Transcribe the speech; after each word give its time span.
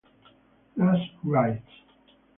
Last 0.77 1.13
Rites 1.21 1.69